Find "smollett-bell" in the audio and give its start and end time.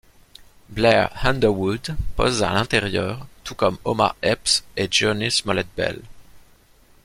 5.29-6.01